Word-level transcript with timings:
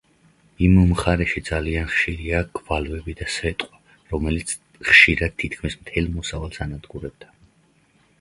იმ 0.67 0.77
მხარეში 0.91 1.41
ძალიან 1.49 1.91
ხშირია 1.91 2.39
გვალვები 2.59 3.15
და 3.19 3.27
სეტყვა, 3.33 3.81
რომელიც 4.13 4.55
ხშირად 4.89 5.37
თითქმის 5.45 5.77
მთელ 5.83 6.09
მოსავალს 6.17 6.59
ანადგურებდა. 6.67 7.31